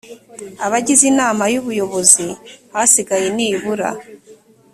abagize 0.65 1.03
inama 1.11 1.43
y 1.53 1.57
ubuyobozi 1.61 2.27
hasigaye 2.73 3.27
nibura 3.35 3.89